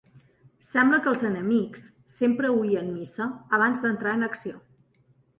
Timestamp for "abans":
3.59-3.83